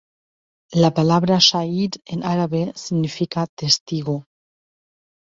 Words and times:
La 0.83 0.89
palabra 0.95 1.37
"shahid" 1.39 1.91
en 2.05 2.23
árabe 2.23 2.71
significa 2.75 3.45
"testigo". 3.45 4.25